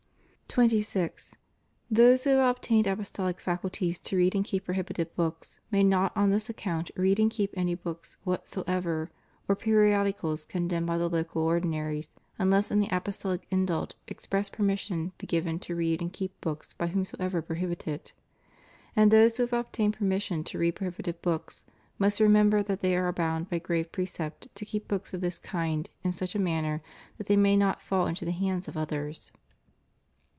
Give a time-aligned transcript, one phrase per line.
[0.53, 1.37] 26.
[1.89, 6.29] Those who have obtained apostolic faculties to read and keep prohibited books may not on
[6.29, 9.09] this account read and keep any books whatsoever
[9.47, 15.25] or periodicals condemned by the local ordinaries, unless in the apostolic indult express permission be
[15.25, 18.11] given to read and keep books by whomsoever prohibited.
[18.93, 21.63] And those who have obtained permission to read prohibited books
[21.97, 25.89] must remember that they are bound by grave precept to keep books of this kind
[26.03, 26.81] in such a manner
[27.17, 29.31] that they may not fall into the hands of others.